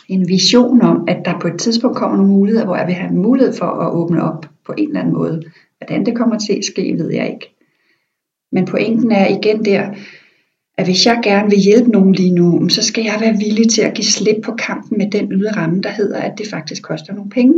en 0.08 0.28
vision 0.28 0.82
om, 0.82 1.04
at 1.08 1.22
der 1.24 1.38
på 1.40 1.48
et 1.48 1.60
tidspunkt 1.60 1.96
kommer 1.96 2.16
nogle 2.16 2.32
muligheder, 2.32 2.64
hvor 2.64 2.76
jeg 2.76 2.86
vil 2.86 2.94
have 2.94 3.14
mulighed 3.14 3.54
for 3.54 3.66
at 3.66 3.92
åbne 3.92 4.22
op 4.22 4.46
på 4.66 4.74
en 4.78 4.88
eller 4.88 5.00
anden 5.00 5.14
måde. 5.14 5.42
Hvordan 5.78 6.06
det 6.06 6.16
kommer 6.16 6.38
til 6.38 6.52
at 6.52 6.64
ske, 6.64 6.94
ved 6.98 7.12
jeg 7.12 7.30
ikke. 7.32 7.56
Men 8.52 8.64
pointen 8.64 9.12
er 9.12 9.28
igen 9.28 9.64
der, 9.64 9.90
at 10.78 10.86
hvis 10.86 11.06
jeg 11.06 11.20
gerne 11.22 11.50
vil 11.50 11.58
hjælpe 11.58 11.90
nogen 11.90 12.12
lige 12.14 12.34
nu, 12.34 12.68
så 12.68 12.82
skal 12.82 13.04
jeg 13.04 13.16
være 13.20 13.36
villig 13.36 13.70
til 13.70 13.82
at 13.82 13.94
give 13.94 14.04
slip 14.04 14.42
på 14.44 14.54
kampen 14.54 14.98
med 14.98 15.10
den 15.10 15.32
ydre 15.32 15.52
ramme, 15.56 15.80
der 15.82 15.90
hedder, 15.90 16.18
at 16.20 16.38
det 16.38 16.46
faktisk 16.50 16.82
koster 16.82 17.14
nogle 17.14 17.30
penge. 17.30 17.54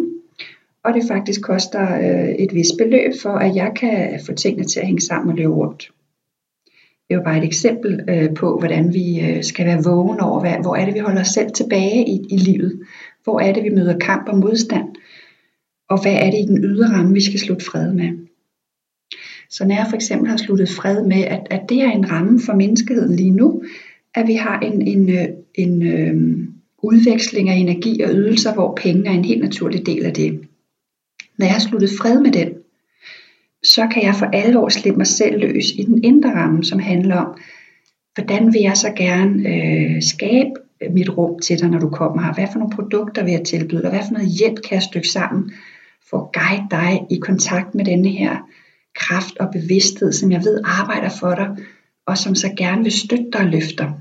Og 0.85 0.95
det 0.95 1.03
faktisk 1.09 1.43
koster 1.43 1.99
øh, 1.99 2.29
et 2.29 2.55
vist 2.55 2.73
beløb 2.79 3.13
for, 3.23 3.31
at 3.31 3.57
jeg 3.57 3.73
kan 3.77 4.21
få 4.27 4.33
tingene 4.33 4.69
til 4.69 4.81
at 4.81 4.87
hænge 4.87 5.01
sammen 5.01 5.31
og 5.31 5.37
løbe 5.37 5.53
rundt. 5.53 5.91
Det 7.09 7.15
er 7.15 7.15
jo 7.15 7.23
bare 7.25 7.39
et 7.39 7.45
eksempel 7.45 8.01
øh, 8.09 8.35
på, 8.35 8.59
hvordan 8.59 8.95
vi 8.95 9.21
øh, 9.21 9.45
skal 9.45 9.67
være 9.67 9.85
vågen 9.85 10.21
over, 10.21 10.41
hvad, 10.41 10.53
hvor 10.63 10.77
er 10.77 10.85
det, 10.85 10.95
vi 10.95 10.99
holder 10.99 11.21
os 11.21 11.29
selv 11.29 11.51
tilbage 11.51 12.09
i, 12.09 12.27
i 12.31 12.37
livet. 12.37 12.81
Hvor 13.25 13.41
er 13.41 13.53
det, 13.53 13.65
vi 13.65 13.69
møder 13.69 13.99
kamp 13.99 14.29
og 14.29 14.39
modstand. 14.39 14.89
Og 15.91 16.03
hvad 16.03 16.13
er 16.13 16.31
det 16.31 16.39
i 16.39 16.47
den 16.47 16.65
ydre 16.65 16.89
ramme, 16.89 17.15
vi 17.15 17.21
skal 17.21 17.41
slutte 17.41 17.65
fred 17.65 17.93
med. 17.93 18.24
Så 19.55 19.65
når 19.65 19.75
jeg 19.75 19.87
for 19.89 19.97
eksempel 19.97 20.31
har 20.31 20.37
sluttet 20.37 20.69
fred 20.69 21.03
med, 21.03 21.23
at, 21.25 21.41
at 21.51 21.61
det 21.69 21.83
er 21.83 21.91
en 21.91 22.11
ramme 22.11 22.41
for 22.41 22.55
menneskeheden 22.55 23.17
lige 23.17 23.31
nu, 23.31 23.63
at 24.15 24.27
vi 24.27 24.35
har 24.35 24.61
en, 24.61 24.83
en, 24.83 25.09
en, 25.09 25.29
en 25.55 25.83
øh, 25.83 26.49
udveksling 26.83 27.49
af 27.49 27.55
energi 27.55 28.01
og 28.01 28.11
ydelser, 28.11 28.55
hvor 28.55 28.79
penge 28.83 29.11
er 29.11 29.13
en 29.13 29.25
helt 29.25 29.43
naturlig 29.43 29.87
del 29.87 30.05
af 30.05 30.13
det. 30.13 30.41
Når 31.39 31.47
jeg 31.47 31.53
har 31.53 31.61
sluttet 31.61 31.91
fred 31.99 32.21
med 32.21 32.33
den, 32.33 32.49
så 33.63 33.87
kan 33.93 34.03
jeg 34.03 34.15
for 34.15 34.27
alvor 34.27 34.69
slippe 34.69 34.97
mig 34.97 35.07
selv 35.07 35.41
løs 35.41 35.71
i 35.71 35.83
den 35.83 36.05
indre 36.05 36.35
ramme, 36.35 36.65
som 36.65 36.79
handler 36.79 37.17
om, 37.17 37.39
hvordan 38.15 38.53
vil 38.53 38.61
jeg 38.61 38.77
så 38.77 38.93
gerne 38.97 39.49
øh, 39.49 40.03
skabe 40.03 40.51
mit 40.91 41.19
rum 41.19 41.39
til 41.39 41.61
dig, 41.61 41.71
når 41.71 41.79
du 41.79 41.89
kommer 41.89 42.23
her? 42.23 42.35
Hvad 42.35 42.47
for 42.53 42.59
nogle 42.59 42.75
produkter 42.75 43.25
vil 43.25 43.33
jeg 43.33 43.45
tilbyde 43.45 43.83
dig? 43.83 43.91
Hvad 43.91 44.03
for 44.09 44.13
noget 44.13 44.29
hjælp 44.29 44.63
kan 44.69 44.75
jeg 44.75 44.83
stykke 44.83 45.09
sammen 45.09 45.53
for 46.11 46.19
at 46.19 46.33
guide 46.33 46.67
dig 46.71 47.07
i 47.11 47.19
kontakt 47.19 47.75
med 47.75 47.85
denne 47.85 48.09
her 48.09 48.37
kraft 48.95 49.39
og 49.39 49.49
bevidsthed, 49.53 50.13
som 50.13 50.33
jeg 50.33 50.41
ved 50.45 50.61
arbejder 50.65 51.11
for 51.21 51.35
dig, 51.35 51.57
og 52.07 52.19
som 52.19 52.35
så 52.35 52.55
gerne 52.57 52.83
vil 52.83 52.93
støtte 52.93 53.27
dig 53.33 53.41
og 53.41 53.47
løfte 53.47 53.77
dig, 53.77 53.93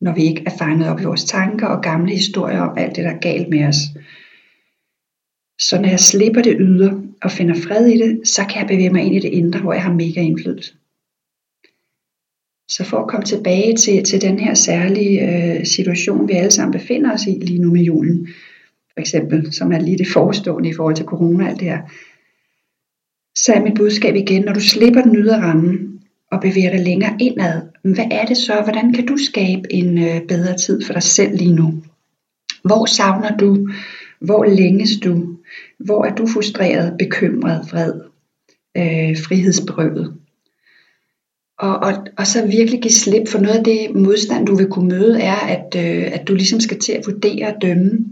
når 0.00 0.14
vi 0.14 0.22
ikke 0.22 0.42
er 0.46 0.56
fanget 0.58 0.88
op 0.88 1.00
i 1.00 1.04
vores 1.04 1.24
tanker 1.24 1.66
og 1.66 1.82
gamle 1.82 2.10
historier 2.10 2.60
om 2.60 2.78
alt 2.78 2.96
det, 2.96 3.04
der 3.04 3.10
er 3.10 3.20
galt 3.20 3.48
med 3.48 3.64
os. 3.64 3.76
Så 5.60 5.80
når 5.80 5.88
jeg 5.88 6.00
slipper 6.00 6.42
det 6.42 6.56
ydre 6.60 7.02
og 7.22 7.30
finder 7.30 7.54
fred 7.54 7.86
i 7.86 7.98
det, 7.98 8.28
så 8.28 8.44
kan 8.50 8.60
jeg 8.60 8.68
bevæge 8.68 8.90
mig 8.90 9.02
ind 9.02 9.14
i 9.14 9.18
det 9.18 9.28
indre, 9.28 9.60
hvor 9.60 9.72
jeg 9.72 9.82
har 9.82 9.92
mega 9.92 10.20
indflydelse. 10.20 10.74
Så 12.68 12.84
for 12.84 12.96
at 12.96 13.08
komme 13.08 13.24
tilbage 13.24 13.76
til, 13.76 14.04
til 14.04 14.22
den 14.22 14.38
her 14.38 14.54
særlige 14.54 15.20
øh, 15.20 15.66
situation, 15.66 16.28
vi 16.28 16.32
alle 16.32 16.50
sammen 16.50 16.80
befinder 16.80 17.12
os 17.12 17.26
i 17.26 17.30
lige 17.30 17.58
nu 17.58 17.72
med 17.72 17.82
julen, 17.82 18.28
for 18.92 19.00
eksempel, 19.00 19.52
som 19.52 19.72
er 19.72 19.80
lige 19.80 19.98
det 19.98 20.08
forestående 20.08 20.68
i 20.68 20.74
forhold 20.74 20.96
til 20.96 21.04
corona 21.04 21.44
og 21.44 21.50
alt 21.50 21.60
det 21.60 21.68
her, 21.68 21.82
så 23.36 23.52
er 23.52 23.62
mit 23.62 23.74
budskab 23.74 24.14
igen, 24.14 24.42
når 24.42 24.52
du 24.52 24.60
slipper 24.60 25.02
den 25.02 25.16
ydre 25.16 25.40
ramme 25.40 25.78
og 26.32 26.40
bevæger 26.40 26.70
dig 26.70 26.80
længere 26.80 27.16
indad, 27.20 27.62
hvad 27.82 28.04
er 28.10 28.24
det 28.24 28.36
så? 28.36 28.60
Hvordan 28.62 28.92
kan 28.92 29.06
du 29.06 29.16
skabe 29.16 29.72
en 29.72 29.98
øh, 29.98 30.26
bedre 30.28 30.56
tid 30.56 30.82
for 30.86 30.92
dig 30.92 31.02
selv 31.02 31.36
lige 31.36 31.54
nu? 31.54 31.82
Hvor 32.64 32.86
savner 32.86 33.36
du? 33.36 33.68
Hvor 34.20 34.44
længes 34.44 34.90
du? 35.04 35.36
Hvor 35.78 36.04
er 36.04 36.14
du 36.14 36.26
frustreret, 36.26 36.94
bekymret, 36.98 37.60
vred, 37.72 37.92
øh, 38.76 39.16
frihedsberøvet? 39.24 40.14
Og, 41.58 41.76
og, 41.76 41.92
og 42.18 42.26
så 42.26 42.46
virkelig 42.46 42.82
give 42.82 42.92
slip 42.92 43.28
for 43.28 43.38
noget 43.38 43.58
af 43.58 43.64
det 43.64 43.94
modstand, 43.94 44.46
du 44.46 44.54
vil 44.54 44.66
kunne 44.66 44.88
møde, 44.88 45.20
er, 45.20 45.36
at, 45.36 45.74
øh, 45.76 46.12
at 46.12 46.28
du 46.28 46.34
ligesom 46.34 46.60
skal 46.60 46.78
til 46.78 46.92
at 46.92 47.06
vurdere 47.06 47.46
og 47.46 47.62
dømme, 47.62 48.04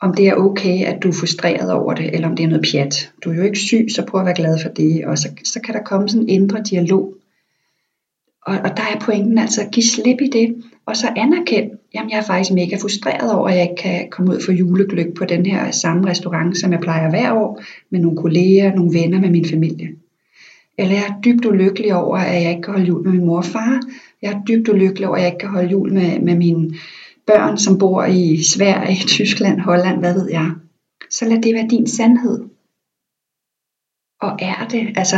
om 0.00 0.14
det 0.14 0.28
er 0.28 0.34
okay, 0.34 0.84
at 0.84 1.02
du 1.02 1.08
er 1.08 1.12
frustreret 1.12 1.72
over 1.72 1.94
det, 1.94 2.14
eller 2.14 2.28
om 2.28 2.36
det 2.36 2.44
er 2.44 2.48
noget 2.48 2.66
pjat. 2.72 3.10
Du 3.24 3.30
er 3.30 3.34
jo 3.34 3.42
ikke 3.42 3.58
syg, 3.58 3.86
så 3.94 4.04
prøv 4.04 4.20
at 4.20 4.26
være 4.26 4.34
glad 4.34 4.58
for 4.62 4.68
det, 4.68 5.06
og 5.06 5.18
så, 5.18 5.28
så 5.44 5.60
kan 5.60 5.74
der 5.74 5.82
komme 5.82 6.08
sådan 6.08 6.22
en 6.22 6.28
indre 6.28 6.62
dialog. 6.62 7.14
Og, 8.46 8.54
og 8.54 8.76
der 8.76 8.82
er 8.94 9.00
pointen 9.00 9.38
altså 9.38 9.62
at 9.62 9.70
give 9.72 9.86
slip 9.86 10.20
i 10.20 10.30
det, 10.32 10.64
og 10.86 10.96
så 10.96 11.06
anerkend, 11.16 11.70
jamen 11.94 12.10
jeg 12.10 12.18
er 12.18 12.22
faktisk 12.22 12.54
mega 12.54 12.76
frustreret 12.76 13.32
over, 13.32 13.48
at 13.48 13.54
jeg 13.54 13.62
ikke 13.62 13.82
kan 13.82 14.10
komme 14.10 14.32
ud 14.32 14.40
for 14.44 14.52
julegløk 14.52 15.14
på 15.14 15.24
den 15.24 15.46
her 15.46 15.70
samme 15.70 16.10
restaurant, 16.10 16.58
som 16.58 16.72
jeg 16.72 16.80
plejer 16.80 17.10
hver 17.10 17.32
år, 17.32 17.62
med 17.90 18.00
nogle 18.00 18.16
kolleger, 18.16 18.74
nogle 18.74 18.94
venner 18.94 19.20
med 19.20 19.30
min 19.30 19.44
familie. 19.44 19.88
Eller 20.78 20.94
jeg 20.94 21.04
er 21.08 21.20
dybt 21.24 21.44
ulykkelig 21.44 21.94
over, 21.94 22.16
at 22.16 22.42
jeg 22.42 22.50
ikke 22.50 22.62
kan 22.62 22.72
holde 22.72 22.86
jul 22.86 23.02
med 23.02 23.12
min 23.12 23.24
mor 23.24 23.36
og 23.36 23.44
far. 23.44 23.80
Jeg 24.22 24.32
er 24.32 24.40
dybt 24.48 24.68
ulykkelig 24.68 25.08
over, 25.08 25.16
at 25.16 25.22
jeg 25.22 25.32
ikke 25.32 25.38
kan 25.38 25.48
holde 25.48 25.70
jul 25.70 25.92
med, 25.92 26.20
med 26.20 26.36
mine 26.36 26.74
børn, 27.26 27.58
som 27.58 27.78
bor 27.78 28.04
i 28.04 28.42
Sverige, 28.42 29.06
Tyskland, 29.06 29.60
Holland, 29.60 29.98
hvad 29.98 30.14
ved 30.14 30.30
jeg. 30.30 30.50
Så 31.10 31.24
lad 31.24 31.42
det 31.42 31.54
være 31.54 31.68
din 31.70 31.86
sandhed. 31.86 32.44
Og 34.20 34.38
er 34.38 34.68
det, 34.70 34.88
altså 34.96 35.16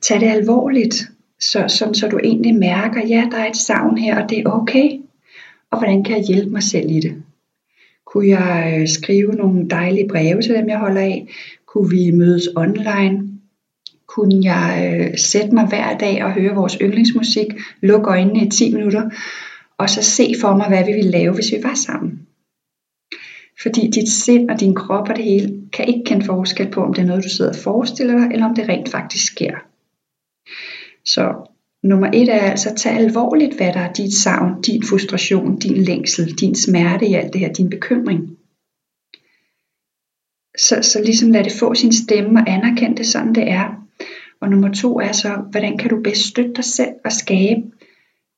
tag 0.00 0.20
det 0.20 0.26
alvorligt, 0.26 0.94
så, 1.40 1.64
sådan, 1.68 1.94
så 1.94 2.08
du 2.08 2.18
egentlig 2.24 2.54
mærker, 2.54 3.06
ja, 3.08 3.28
der 3.30 3.36
er 3.38 3.46
et 3.50 3.56
savn 3.56 3.98
her, 3.98 4.22
og 4.22 4.30
det 4.30 4.38
er 4.38 4.50
okay. 4.50 4.90
Og 5.70 5.78
hvordan 5.78 6.04
kan 6.04 6.16
jeg 6.16 6.24
hjælpe 6.24 6.50
mig 6.50 6.62
selv 6.62 6.90
i 6.90 7.00
det? 7.00 7.22
Kunne 8.06 8.28
jeg 8.28 8.78
øh, 8.80 8.88
skrive 8.88 9.32
nogle 9.32 9.68
dejlige 9.70 10.08
breve 10.08 10.42
til 10.42 10.54
dem, 10.54 10.68
jeg 10.68 10.78
holder 10.78 11.00
af? 11.00 11.28
Kunne 11.66 11.90
vi 11.90 12.10
mødes 12.10 12.48
online? 12.56 13.28
Kunne 14.06 14.40
jeg 14.44 14.94
øh, 15.00 15.18
sætte 15.18 15.54
mig 15.54 15.66
hver 15.66 15.98
dag 15.98 16.24
og 16.24 16.32
høre 16.32 16.54
vores 16.54 16.78
yndlingsmusik, 16.80 17.46
lukke 17.80 18.10
øjnene 18.10 18.46
i 18.46 18.50
10 18.50 18.74
minutter, 18.74 19.10
og 19.78 19.90
så 19.90 20.02
se 20.02 20.34
for 20.40 20.56
mig, 20.56 20.68
hvad 20.68 20.84
vi 20.84 20.92
ville 20.92 21.10
lave, 21.10 21.34
hvis 21.34 21.52
vi 21.52 21.62
var 21.62 21.74
sammen? 21.74 22.26
Fordi 23.62 23.90
dit 23.90 24.08
sind 24.08 24.50
og 24.50 24.60
din 24.60 24.74
krop 24.74 25.08
og 25.08 25.16
det 25.16 25.24
hele 25.24 25.62
kan 25.72 25.88
ikke 25.88 26.04
kende 26.06 26.24
forskel 26.24 26.70
på, 26.70 26.82
om 26.82 26.94
det 26.94 27.02
er 27.02 27.06
noget, 27.06 27.24
du 27.24 27.28
sidder 27.28 27.50
og 27.50 27.56
forestiller 27.56 28.18
dig, 28.18 28.28
eller 28.32 28.46
om 28.46 28.54
det 28.54 28.68
rent 28.68 28.88
faktisk 28.88 29.26
sker. 29.26 29.54
Så 31.04 31.50
nummer 31.82 32.10
et 32.14 32.28
er 32.28 32.40
altså 32.40 32.70
at 32.70 32.76
tage 32.76 32.98
alvorligt, 32.98 33.56
hvad 33.56 33.72
der 33.72 33.80
er 33.80 33.92
dit 33.92 34.14
savn, 34.14 34.62
din 34.62 34.82
frustration, 34.82 35.58
din 35.58 35.76
længsel, 35.76 36.32
din 36.32 36.54
smerte 36.54 37.06
i 37.06 37.14
alt 37.14 37.32
det 37.32 37.40
her, 37.40 37.52
din 37.52 37.70
bekymring. 37.70 38.38
Så, 40.58 40.82
så 40.82 41.02
ligesom 41.04 41.30
lad 41.30 41.44
det 41.44 41.52
få 41.52 41.74
sin 41.74 41.92
stemme 41.92 42.40
og 42.40 42.50
anerkende 42.50 42.96
det, 42.96 43.06
sådan 43.06 43.34
det 43.34 43.50
er. 43.50 43.86
Og 44.40 44.48
nummer 44.48 44.72
to 44.72 45.00
er 45.00 45.12
så, 45.12 45.42
hvordan 45.50 45.78
kan 45.78 45.90
du 45.90 46.00
bedst 46.02 46.28
støtte 46.28 46.52
dig 46.54 46.64
selv 46.64 46.92
og 47.04 47.12
skabe 47.12 47.62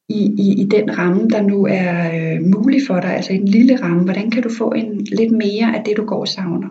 i, 0.08 0.34
i, 0.38 0.62
i 0.62 0.64
den 0.64 0.98
ramme, 0.98 1.28
der 1.28 1.42
nu 1.42 1.66
er 1.70 2.10
øh, 2.14 2.42
mulig 2.42 2.80
for 2.86 3.00
dig, 3.00 3.16
altså 3.16 3.32
en 3.32 3.48
lille 3.48 3.82
ramme, 3.82 4.04
hvordan 4.04 4.30
kan 4.30 4.42
du 4.42 4.50
få 4.58 4.70
en 4.70 5.04
lidt 5.04 5.32
mere 5.32 5.76
af 5.76 5.84
det, 5.84 5.96
du 5.96 6.04
går 6.04 6.20
og 6.20 6.28
savner? 6.28 6.68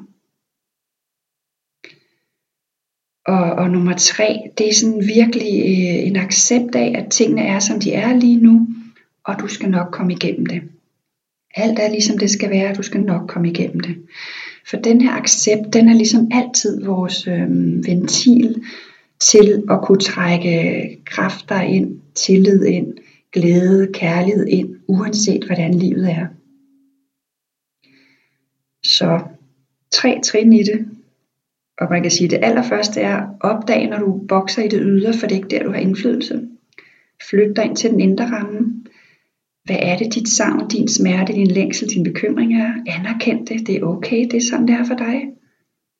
Og, 3.26 3.52
og 3.52 3.70
nummer 3.70 3.94
tre, 3.98 4.52
det 4.58 4.70
er 4.70 4.74
sådan 4.74 5.08
virkelig 5.08 5.60
øh, 5.60 6.08
en 6.08 6.16
accept 6.16 6.76
af, 6.76 6.94
at 6.96 7.12
tingene 7.12 7.42
er, 7.42 7.60
som 7.60 7.80
de 7.80 7.94
er 7.94 8.16
lige 8.16 8.42
nu, 8.42 8.68
og 9.24 9.40
du 9.40 9.48
skal 9.48 9.70
nok 9.70 9.88
komme 9.92 10.14
igennem 10.14 10.46
det. 10.46 10.62
Alt 11.56 11.80
er 11.80 11.90
ligesom 11.90 12.18
det 12.18 12.30
skal 12.30 12.50
være, 12.50 12.70
og 12.70 12.78
du 12.78 12.84
skal 12.84 13.02
nok 13.02 13.28
komme 13.28 13.50
igennem 13.50 13.80
det. 13.80 13.96
For 14.70 14.78
den 14.78 15.02
her 15.02 15.12
accept, 15.12 15.74
den 15.74 15.90
er 15.90 15.94
ligesom 15.94 16.28
altid 16.32 16.86
vores 16.86 17.28
øh, 17.28 17.50
ventil 17.88 18.64
til 19.20 19.64
at 19.72 19.80
kunne 19.84 20.00
trække 20.00 20.98
kræfter 21.06 21.62
ind, 21.62 22.00
tillid 22.16 22.66
ind, 22.66 22.94
glæde, 23.36 23.90
kærlighed 23.94 24.48
ind, 24.48 24.76
uanset 24.88 25.44
hvordan 25.46 25.74
livet 25.74 26.12
er. 26.12 26.28
Så 28.84 29.20
tre 29.92 30.20
trin 30.24 30.54
i 30.54 30.64
det. 30.64 30.88
Og 31.82 31.88
man 31.90 32.02
kan 32.02 32.12
sige, 32.12 32.26
at 32.26 32.32
det 32.32 32.48
allerførste 32.48 33.02
er 33.02 33.20
opdag 33.40 33.90
når 33.90 34.00
du 34.00 34.26
bokser 34.28 34.64
i 34.64 34.68
det 34.68 34.82
ydre, 34.84 35.14
for 35.14 35.28
det 35.28 35.36
er 35.36 35.44
ikke 35.44 35.56
der, 35.56 35.64
du 35.64 35.72
har 35.72 35.80
indflydelse. 35.80 36.48
Flyt 37.30 37.56
dig 37.56 37.66
ind 37.66 37.76
til 37.76 37.90
den 37.90 38.00
indre 38.00 38.26
ramme. 38.26 38.84
Hvad 39.66 39.78
er 39.80 39.98
det, 39.98 40.16
dit 40.16 40.30
savn, 40.30 40.70
din 40.70 40.88
smerte, 40.88 41.34
din 41.34 41.48
længsel, 41.48 41.90
din 41.90 42.04
bekymring 42.04 42.54
er? 42.54 42.74
Anerkend 42.88 43.48
det, 43.48 43.68
det 43.68 43.76
er 43.76 43.84
okay, 43.84 44.28
det 44.32 44.38
er 44.38 44.48
sådan, 44.50 44.68
det 44.68 44.76
er 44.76 44.86
for 44.86 44.96
dig. 44.96 45.22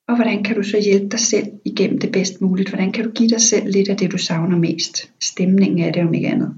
Og 0.08 0.16
hvordan 0.16 0.42
kan 0.42 0.56
du 0.56 0.62
så 0.62 0.80
hjælpe 0.84 1.08
dig 1.08 1.20
selv 1.20 1.46
igennem 1.64 1.98
det 1.98 2.12
bedst 2.12 2.40
muligt? 2.40 2.68
Hvordan 2.68 2.92
kan 2.92 3.04
du 3.04 3.10
give 3.10 3.28
dig 3.28 3.40
selv 3.40 3.70
lidt 3.70 3.88
af 3.88 3.96
det, 3.96 4.12
du 4.12 4.18
savner 4.18 4.58
mest? 4.58 5.12
Stemningen 5.22 5.78
er 5.78 5.92
det 5.92 6.02
om 6.02 6.14
ikke 6.14 6.28
andet. 6.28 6.54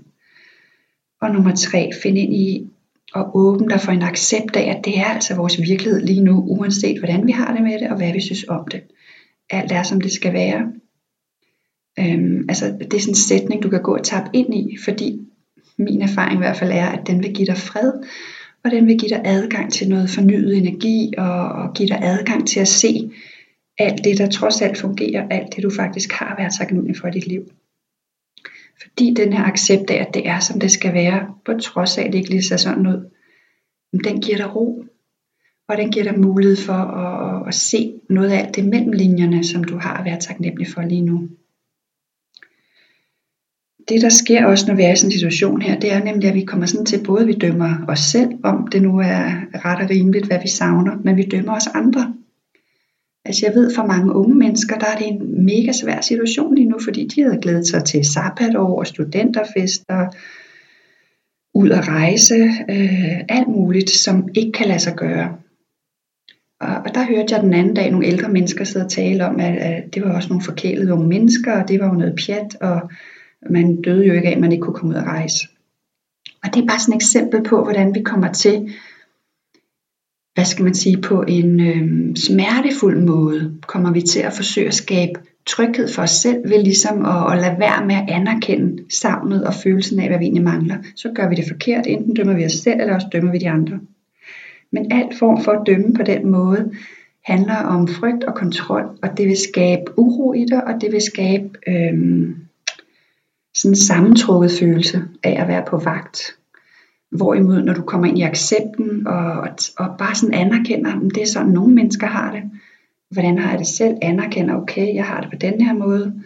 Og 1.21 1.31
nummer 1.31 1.55
tre, 1.55 1.91
find 2.03 2.19
ind 2.19 2.35
i 2.35 2.69
og 3.15 3.37
åbne 3.37 3.69
dig 3.69 3.81
for 3.81 3.93
en 3.93 4.03
accept 4.03 4.57
af, 4.57 4.77
at 4.77 4.85
det 4.85 4.99
er 4.99 5.05
altså 5.05 5.35
vores 5.35 5.61
virkelighed 5.63 6.01
lige 6.01 6.21
nu, 6.21 6.45
uanset 6.47 6.99
hvordan 6.99 7.27
vi 7.27 7.33
har 7.33 7.55
det 7.55 7.63
med 7.63 7.79
det, 7.79 7.91
og 7.91 7.97
hvad 7.97 8.13
vi 8.13 8.21
synes 8.21 8.45
om 8.49 8.69
det. 8.71 8.83
Alt 9.51 9.73
er, 9.73 9.83
som 9.83 10.01
det 10.01 10.13
skal 10.13 10.33
være. 10.33 10.73
Øhm, 11.99 12.45
altså, 12.49 12.77
det 12.81 12.95
er 12.95 13.01
sådan 13.01 13.11
en 13.11 13.15
sætning, 13.15 13.63
du 13.63 13.69
kan 13.69 13.83
gå 13.83 13.97
og 13.97 14.05
tabe 14.05 14.29
ind 14.33 14.55
i, 14.55 14.77
fordi 14.85 15.21
min 15.79 16.03
erfaring 16.03 16.35
i 16.35 16.39
hvert 16.39 16.57
fald 16.57 16.73
er, 16.73 16.87
at 16.87 17.07
den 17.07 17.23
vil 17.23 17.35
give 17.35 17.47
dig 17.47 17.57
fred, 17.57 17.93
og 18.65 18.71
den 18.71 18.87
vil 18.87 18.99
give 18.99 19.09
dig 19.09 19.23
adgang 19.25 19.73
til 19.73 19.89
noget 19.89 20.11
fornyet 20.11 20.57
energi, 20.57 21.13
og, 21.19 21.49
og 21.49 21.75
give 21.75 21.89
dig 21.89 21.99
adgang 22.03 22.49
til 22.49 22.61
at 22.61 22.69
se 22.69 23.11
alt 23.79 24.05
det, 24.05 24.19
der 24.19 24.29
trods 24.29 24.63
alt 24.63 24.79
fungerer, 24.79 25.29
alt 25.31 25.57
det, 25.57 25.63
du 25.63 25.71
faktisk 25.71 26.13
har 26.13 26.35
været 26.39 26.53
taknemmelig 26.59 26.97
for 26.97 27.09
i 27.09 27.11
dit 27.11 27.27
liv. 27.27 27.43
Fordi 28.83 29.15
den 29.17 29.33
her 29.33 29.45
accept 29.45 29.91
af, 29.91 30.07
at 30.09 30.15
det 30.15 30.29
er, 30.29 30.41
som 30.41 30.61
det 30.61 30.71
skal 30.71 30.95
være, 30.95 31.35
på 31.45 31.53
trods 31.53 31.99
af, 31.99 32.03
at 32.05 32.13
det 32.13 32.19
ikke 32.19 32.31
lige 32.31 32.43
ser 32.43 32.57
sådan 32.57 32.87
ud, 32.87 33.11
den 34.05 34.21
giver 34.21 34.37
dig 34.37 34.57
ro, 34.57 34.85
og 35.69 35.77
den 35.77 35.91
giver 35.91 36.05
dig 36.05 36.21
mulighed 36.21 36.57
for 36.57 36.73
at, 36.73 37.49
at 37.49 37.55
se 37.55 38.01
noget 38.11 38.31
af 38.31 38.39
alt 38.39 38.57
det 38.57 38.65
mellem 38.65 38.93
linjerne, 38.93 39.45
som 39.45 39.65
du 39.65 39.79
har 39.79 39.97
at 39.97 40.05
være 40.05 40.21
taknemmelig 40.21 40.69
for 40.69 40.83
lige 40.83 41.03
nu. 41.03 41.29
Det 43.89 44.03
der 44.03 44.09
sker 44.09 44.47
også, 44.47 44.67
når 44.69 44.75
vi 44.75 44.83
er 44.83 44.93
i 44.93 44.97
sådan 44.97 45.09
en 45.09 45.13
situation 45.13 45.63
her, 45.63 45.81
det 45.81 45.93
er 45.93 46.05
nemlig, 46.05 46.29
at 46.29 46.35
vi 46.35 46.45
kommer 46.45 46.67
sådan 46.67 46.87
til, 46.87 47.05
både 47.05 47.27
vi 47.27 47.33
dømmer 47.33 47.85
os 47.89 48.01
selv, 48.01 48.31
om 48.43 48.67
det 48.67 48.83
nu 48.83 48.99
er 48.99 49.25
ret 49.65 49.85
og 49.85 49.91
rimeligt, 49.91 50.27
hvad 50.27 50.39
vi 50.43 50.49
savner, 50.49 50.97
men 51.05 51.17
vi 51.17 51.23
dømmer 51.23 51.53
også 51.53 51.71
andre. 51.75 52.15
Altså 53.29 53.47
jeg 53.47 53.55
ved 53.55 53.75
for 53.75 53.87
mange 53.87 54.13
unge 54.13 54.35
mennesker, 54.35 54.79
der 54.79 54.87
er 54.87 54.97
det 54.99 55.07
en 55.09 55.45
mega 55.45 55.73
svær 55.73 56.01
situation 56.01 56.55
lige 56.55 56.69
nu, 56.69 56.79
fordi 56.85 57.07
de 57.07 57.23
havde 57.23 57.41
glædet 57.43 57.67
sig 57.67 57.85
til 57.85 58.05
sabbatår 58.05 58.79
og 58.79 58.87
studenterfester, 58.87 60.09
ud 61.55 61.71
at 61.71 61.89
rejse, 61.89 62.35
øh, 62.71 63.21
alt 63.29 63.49
muligt, 63.49 63.91
som 63.91 64.29
ikke 64.35 64.53
kan 64.53 64.69
lade 64.69 64.79
sig 64.79 64.97
gøre. 64.97 65.37
Og, 66.61 66.77
og 66.77 66.95
der 66.95 67.05
hørte 67.07 67.35
jeg 67.35 67.43
den 67.43 67.55
anden 67.55 67.75
dag 67.75 67.91
nogle 67.91 68.07
ældre 68.07 68.29
mennesker 68.29 68.65
sidde 68.65 68.85
og 68.85 68.91
tale 68.91 69.27
om, 69.27 69.41
at, 69.41 69.57
at 69.57 69.95
det 69.95 70.03
var 70.03 70.15
også 70.15 70.29
nogle 70.29 70.45
forkælede 70.45 70.93
unge 70.93 71.09
mennesker, 71.09 71.63
og 71.63 71.69
det 71.69 71.81
var 71.81 71.87
jo 71.87 71.93
noget 71.93 72.19
pjat, 72.27 72.57
og 72.61 72.91
man 73.51 73.83
døde 73.83 74.07
jo 74.07 74.15
ikke 74.15 74.29
af, 74.29 74.33
at 74.33 74.41
man 74.41 74.53
ikke 74.53 74.63
kunne 74.63 74.75
komme 74.75 74.95
ud 74.95 75.01
og 75.01 75.07
rejse. 75.07 75.49
Og 76.45 76.55
det 76.55 76.63
er 76.63 76.67
bare 76.67 76.79
sådan 76.79 76.95
et 76.95 77.03
eksempel 77.03 77.43
på, 77.43 77.65
hvordan 77.65 77.95
vi 77.95 78.03
kommer 78.03 78.33
til 78.33 78.71
hvad 80.39 80.45
skal 80.45 80.65
man 80.65 80.75
sige, 80.75 80.97
på 80.97 81.25
en 81.29 81.61
øh, 81.61 82.17
smertefuld 82.17 83.01
måde 83.01 83.55
kommer 83.67 83.93
vi 83.93 84.01
til 84.01 84.21
at 84.21 84.33
forsøge 84.33 84.67
at 84.67 84.75
skabe 84.75 85.21
tryghed 85.47 85.89
for 85.89 86.03
os 86.03 86.11
selv 86.11 86.51
ved 86.51 86.63
ligesom 86.63 87.05
at, 87.05 87.33
at 87.33 87.39
lade 87.39 87.57
være 87.59 87.87
med 87.87 87.95
at 87.95 88.05
anerkende 88.09 88.83
savnet 88.91 89.45
og 89.45 89.55
følelsen 89.55 90.01
af, 90.01 90.09
hvad 90.09 90.19
vi 90.19 90.25
egentlig 90.25 90.45
mangler. 90.45 90.77
Så 90.97 91.13
gør 91.15 91.29
vi 91.29 91.35
det 91.35 91.45
forkert, 91.49 91.87
enten 91.87 92.15
dømmer 92.15 92.35
vi 92.35 92.45
os 92.45 92.53
selv, 92.53 92.81
eller 92.81 92.95
også 92.95 93.07
dømmer 93.13 93.33
vi 93.33 93.39
de 93.39 93.51
andre. 93.51 93.81
Men 94.73 94.93
alt 94.93 95.19
form 95.19 95.45
for 95.45 95.53
at 95.53 95.67
dømme 95.67 95.95
på 95.95 96.03
den 96.03 96.31
måde 96.31 96.73
handler 97.25 97.57
om 97.57 97.89
frygt 97.89 98.25
og 98.25 98.35
kontrol, 98.35 98.85
og 99.03 99.09
det 99.17 99.29
vil 99.29 99.37
skabe 99.37 99.99
uro 99.99 100.33
i 100.33 100.45
dig, 100.45 100.67
og 100.67 100.75
det 100.81 100.93
vil 100.93 101.03
skabe 101.03 101.49
øh, 101.69 102.29
sådan 103.55 103.73
en 103.73 103.77
sammentrukket 103.77 104.51
følelse 104.51 105.03
af 105.23 105.43
at 105.43 105.49
være 105.49 105.65
på 105.69 105.77
vagt. 105.77 106.38
Hvorimod 107.11 107.63
når 107.63 107.75
du 107.75 107.83
kommer 107.83 108.07
ind 108.07 108.19
i 108.19 108.23
accepten 108.23 109.07
og, 109.07 109.49
og, 109.79 109.95
bare 109.99 110.15
sådan 110.15 110.35
anerkender, 110.35 110.93
at 110.93 111.15
det 111.15 111.23
er 111.23 111.27
sådan 111.27 111.53
nogle 111.53 111.75
mennesker 111.75 112.07
har 112.07 112.33
det. 112.33 112.43
Hvordan 113.11 113.39
har 113.39 113.51
jeg 113.51 113.59
det 113.59 113.67
selv? 113.67 113.97
Anerkender, 114.03 114.55
okay, 114.55 114.95
jeg 114.95 115.05
har 115.05 115.21
det 115.21 115.31
på 115.31 115.37
den 115.37 115.61
her 115.61 115.75
måde. 115.75 116.23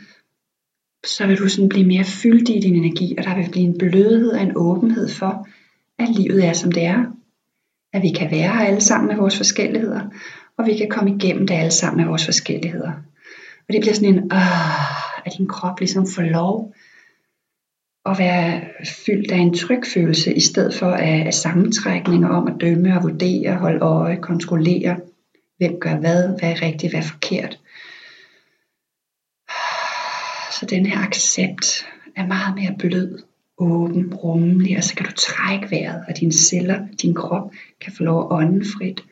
Så 1.06 1.26
vil 1.26 1.38
du 1.38 1.48
sådan 1.48 1.68
blive 1.68 1.86
mere 1.86 2.04
fyldt 2.04 2.48
i 2.48 2.60
din 2.60 2.74
energi, 2.74 3.14
og 3.18 3.24
der 3.24 3.36
vil 3.36 3.48
blive 3.50 3.66
en 3.66 3.78
blødhed 3.78 4.32
og 4.32 4.42
en 4.42 4.52
åbenhed 4.56 5.08
for, 5.08 5.46
at 5.98 6.08
livet 6.08 6.46
er 6.46 6.52
som 6.52 6.72
det 6.72 6.84
er. 6.84 7.04
At 7.92 8.02
vi 8.02 8.08
kan 8.08 8.30
være 8.30 8.52
her 8.52 8.60
alle 8.60 8.80
sammen 8.80 9.08
med 9.08 9.16
vores 9.16 9.36
forskelligheder, 9.36 10.00
og 10.56 10.66
vi 10.66 10.76
kan 10.76 10.88
komme 10.90 11.14
igennem 11.14 11.46
det 11.46 11.54
alle 11.54 11.70
sammen 11.70 11.96
med 11.96 12.08
vores 12.08 12.24
forskelligheder. 12.24 12.92
Og 13.68 13.72
det 13.72 13.80
bliver 13.80 13.94
sådan 13.94 14.14
en, 14.14 14.32
øh, 14.32 15.26
at 15.26 15.32
din 15.38 15.48
krop 15.48 15.78
ligesom 15.78 16.06
får 16.06 16.22
lov 16.22 16.74
at 18.06 18.18
være 18.18 18.60
fyldt 19.06 19.32
af 19.32 19.36
en 19.38 19.54
tryg 19.54 19.82
følelse, 19.94 20.34
i 20.34 20.40
stedet 20.40 20.74
for 20.74 20.86
af, 20.86 21.22
af 21.26 21.34
sammentrækninger 21.34 22.28
om 22.28 22.46
at 22.46 22.60
dømme 22.60 22.96
og 22.96 23.02
vurdere, 23.02 23.54
holde 23.54 23.78
øje, 23.78 24.16
kontrollere, 24.16 25.00
hvem 25.58 25.80
gør 25.80 25.96
hvad, 25.96 26.28
hvad 26.38 26.50
er 26.50 26.62
rigtigt, 26.62 26.92
hvad 26.92 27.00
er 27.00 27.04
forkert. 27.04 27.58
Så 30.60 30.66
den 30.66 30.86
her 30.86 30.98
accept 30.98 31.86
er 32.16 32.26
meget 32.26 32.54
mere 32.54 32.76
blød, 32.78 33.18
åben, 33.58 34.14
rummelig, 34.14 34.76
og 34.76 34.84
så 34.84 34.94
kan 34.94 35.06
du 35.06 35.12
trække 35.12 35.70
vejret, 35.70 36.04
og 36.08 36.20
dine 36.20 36.32
celler, 36.32 36.86
din 37.02 37.14
krop 37.14 37.52
kan 37.80 37.92
få 37.92 38.02
lov 38.02 38.20
at 38.20 38.36
ånde 38.36 38.64
frit, 38.78 39.04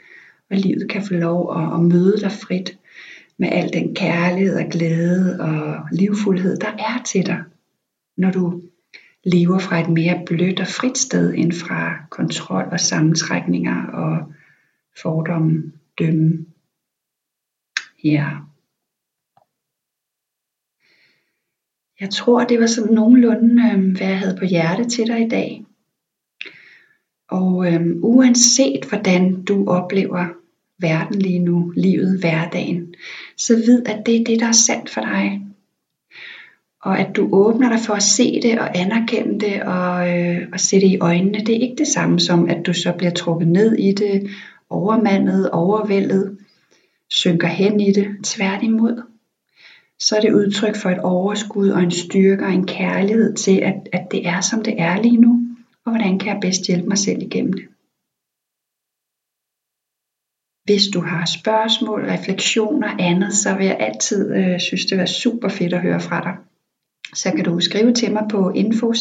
og 0.50 0.56
livet 0.56 0.90
kan 0.90 1.02
få 1.02 1.14
lov 1.14 1.56
at, 1.58 1.74
at 1.74 1.80
møde 1.80 2.20
dig 2.20 2.32
frit 2.32 2.78
med 3.38 3.48
al 3.52 3.72
den 3.72 3.94
kærlighed 3.94 4.56
og 4.56 4.70
glæde 4.70 5.40
og 5.40 5.88
livfuldhed, 5.92 6.56
der 6.56 6.68
er 6.68 7.02
til 7.06 7.26
dig, 7.26 7.42
når 8.16 8.30
du 8.30 8.62
lever 9.24 9.58
fra 9.58 9.80
et 9.80 9.90
mere 9.90 10.22
blødt 10.26 10.60
og 10.60 10.66
frit 10.66 10.98
sted 10.98 11.34
end 11.34 11.52
fra 11.52 12.06
kontrol 12.10 12.68
og 12.72 12.80
sammentrækninger 12.80 13.86
og 13.86 14.32
fordomme, 15.02 15.72
dømme. 15.98 16.46
Ja. 18.04 18.28
Jeg 22.00 22.10
tror, 22.10 22.44
det 22.44 22.60
var 22.60 22.66
sådan 22.66 22.94
nogenlunde, 22.94 23.62
øh, 23.72 23.96
hvad 23.96 24.06
jeg 24.06 24.18
havde 24.18 24.36
på 24.38 24.44
hjerte 24.44 24.88
til 24.88 25.06
dig 25.06 25.26
i 25.26 25.28
dag. 25.28 25.64
Og 27.28 27.72
øh, 27.72 27.86
uanset 28.02 28.84
hvordan 28.88 29.44
du 29.44 29.68
oplever 29.68 30.26
verden 30.78 31.22
lige 31.22 31.38
nu, 31.38 31.70
livet, 31.76 32.20
hverdagen, 32.20 32.94
så 33.36 33.56
vid, 33.56 33.86
at 33.86 34.06
det 34.06 34.20
er 34.20 34.24
det, 34.24 34.40
der 34.40 34.46
er 34.46 34.52
sandt 34.52 34.90
for 34.90 35.00
dig 35.00 35.49
og 36.82 36.98
at 36.98 37.16
du 37.16 37.28
åbner 37.32 37.68
dig 37.68 37.80
for 37.80 37.94
at 37.94 38.02
se 38.02 38.40
det 38.42 38.58
og 38.58 38.78
anerkende 38.78 39.40
det 39.40 39.62
og, 39.62 40.18
øh, 40.18 40.48
og 40.52 40.60
se 40.60 40.76
det 40.76 40.86
i 40.86 40.98
øjnene, 40.98 41.38
det 41.38 41.56
er 41.56 41.60
ikke 41.60 41.76
det 41.78 41.88
samme 41.88 42.20
som, 42.20 42.48
at 42.48 42.66
du 42.66 42.72
så 42.72 42.92
bliver 42.92 43.12
trukket 43.12 43.48
ned 43.48 43.76
i 43.76 43.92
det, 43.92 44.30
overmandet, 44.70 45.50
overvældet. 45.50 46.38
synker 47.08 47.48
hen 47.48 47.80
i 47.80 47.92
det. 47.92 48.06
Tværtimod, 48.24 49.02
så 49.98 50.16
er 50.16 50.20
det 50.20 50.32
udtryk 50.32 50.76
for 50.76 50.90
et 50.90 50.98
overskud 50.98 51.68
og 51.68 51.82
en 51.82 51.90
styrke 51.90 52.44
og 52.44 52.52
en 52.52 52.66
kærlighed 52.66 53.34
til, 53.34 53.58
at, 53.58 53.88
at 53.92 54.06
det 54.10 54.26
er 54.26 54.40
som 54.40 54.62
det 54.62 54.80
er 54.80 55.02
lige 55.02 55.16
nu, 55.16 55.40
og 55.84 55.92
hvordan 55.92 56.18
kan 56.18 56.32
jeg 56.32 56.38
bedst 56.40 56.66
hjælpe 56.66 56.88
mig 56.88 56.98
selv 56.98 57.22
igennem 57.22 57.52
det. 57.52 57.64
Hvis 60.64 60.88
du 60.94 61.00
har 61.00 61.24
spørgsmål, 61.24 62.04
refleksioner 62.04 62.88
og 62.88 62.96
andet, 63.00 63.34
så 63.34 63.56
vil 63.56 63.66
jeg 63.66 63.76
altid 63.80 64.34
øh, 64.34 64.60
synes, 64.60 64.86
det 64.86 64.98
var 64.98 65.06
super 65.06 65.48
fedt 65.48 65.72
at 65.72 65.80
høre 65.80 66.00
fra 66.00 66.20
dig. 66.20 66.49
Så 67.14 67.32
kan 67.36 67.44
du 67.44 67.60
skrive 67.60 67.92
til 67.92 68.12
mig 68.12 68.26
på 68.30 68.50
info 68.50 68.92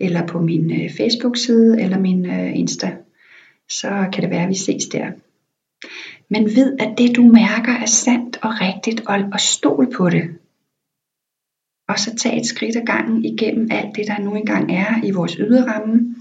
eller 0.00 0.26
på 0.26 0.40
min 0.40 0.82
øh, 0.82 0.90
Facebook-side 0.90 1.82
eller 1.82 1.98
min 1.98 2.26
øh, 2.26 2.58
Insta. 2.58 2.96
Så 3.68 4.08
kan 4.12 4.22
det 4.22 4.30
være, 4.30 4.42
at 4.42 4.48
vi 4.48 4.54
ses 4.54 4.86
der. 4.86 5.10
Men 6.30 6.44
ved, 6.44 6.76
at 6.80 6.94
det 6.98 7.16
du 7.16 7.22
mærker 7.22 7.72
er 7.72 7.86
sandt 7.86 8.38
og 8.42 8.50
rigtigt, 8.60 9.02
og, 9.06 9.18
og 9.32 9.40
stol 9.40 9.92
på 9.96 10.10
det. 10.10 10.22
Og 11.88 11.98
så 11.98 12.16
tag 12.16 12.38
et 12.38 12.46
skridt 12.46 12.76
ad 12.76 12.86
gangen 12.86 13.24
igennem 13.24 13.68
alt 13.70 13.96
det, 13.96 14.06
der 14.06 14.18
nu 14.18 14.34
engang 14.34 14.72
er 14.72 15.04
i 15.04 15.10
vores 15.10 15.32
ydre 15.32 15.72
ramme, 15.72 16.14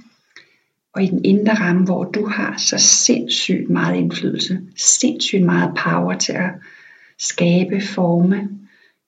og 0.94 1.04
i 1.04 1.08
den 1.08 1.26
indre 1.26 1.54
ramme, 1.54 1.86
hvor 1.86 2.04
du 2.04 2.26
har 2.26 2.58
så 2.58 2.78
sindssygt 2.78 3.70
meget 3.70 3.98
indflydelse, 3.98 4.62
sindssygt 4.76 5.44
meget 5.44 5.78
power 5.84 6.18
til 6.18 6.34
at 6.34 6.52
skabe, 7.20 7.82
forme, 7.82 8.50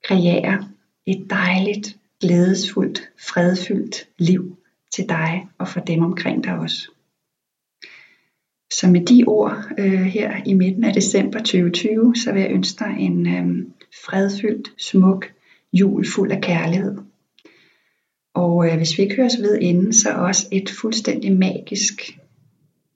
kreere 0.08 0.68
et 1.06 1.28
dejligt, 1.30 1.98
glædesfuldt, 2.22 3.10
fredfyldt 3.20 4.08
liv 4.18 4.58
til 4.96 5.10
dig 5.10 5.48
og 5.58 5.68
for 5.68 5.80
dem 5.80 6.04
omkring 6.04 6.44
dig 6.44 6.60
også. 6.60 6.92
Så 8.74 8.88
med 8.88 9.06
de 9.06 9.24
ord 9.28 9.66
øh, 9.78 10.02
her 10.02 10.44
i 10.46 10.54
midten 10.54 10.84
af 10.84 10.94
december 10.94 11.40
2020, 11.40 12.16
så 12.16 12.34
vil 12.34 12.42
jeg 12.42 12.52
ønske 12.52 12.80
dig 12.80 12.96
en 13.00 13.28
øh, 13.28 13.66
fredfyldt, 14.06 14.74
smuk 14.78 15.34
jul 15.74 16.06
fuld 16.16 16.32
af 16.32 16.42
kærlighed. 16.42 16.98
Og 18.34 18.70
øh, 18.70 18.78
hvis 18.78 18.98
vi 18.98 19.04
ikke 19.04 19.16
høres 19.16 19.38
ved 19.42 19.60
inden, 19.62 19.94
så 19.94 20.14
også 20.14 20.48
et 20.52 20.70
fuldstændig 20.70 21.38
magisk 21.38 22.20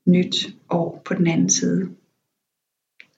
nyt 0.08 0.36
år 0.70 1.02
på 1.06 1.14
den 1.14 1.28
anden 1.28 1.50
side. 1.50 1.90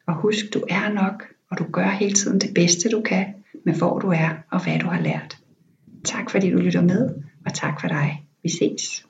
Og 0.07 0.15
husk, 0.15 0.53
du 0.53 0.63
er 0.69 0.93
nok, 0.93 1.23
og 1.50 1.57
du 1.57 1.65
gør 1.71 1.89
hele 1.89 2.13
tiden 2.13 2.41
det 2.41 2.53
bedste 2.53 2.89
du 2.89 3.01
kan 3.01 3.33
med 3.65 3.74
hvor 3.74 4.00
du 4.00 4.08
er 4.08 4.29
og 4.51 4.63
hvad 4.63 4.79
du 4.79 4.88
har 4.88 5.01
lært. 5.01 5.38
Tak 6.03 6.29
fordi 6.29 6.51
du 6.51 6.58
lytter 6.58 6.82
med, 6.82 7.15
og 7.46 7.53
tak 7.53 7.82
for 7.82 7.88
dig. 7.88 8.25
Vi 8.43 8.50
ses. 8.50 9.05